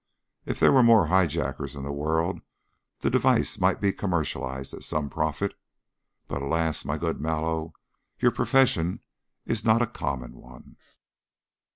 If 0.47 0.59
there 0.59 0.71
were 0.71 0.81
more 0.81 1.05
high 1.13 1.27
jackers 1.27 1.75
in 1.75 1.83
the 1.83 1.91
world 1.91 2.41
the 3.01 3.11
device 3.11 3.59
might 3.59 3.79
be 3.79 3.93
commercialized 3.93 4.73
at 4.73 4.81
some 4.81 5.11
profit; 5.11 5.53
but, 6.27 6.41
alas, 6.41 6.83
my 6.83 6.97
good 6.97 7.21
Mallow, 7.21 7.73
your 8.17 8.31
profession 8.31 9.01
is 9.45 9.63
not 9.63 9.83
a 9.83 9.85
common 9.85 10.33
one." 10.37 10.77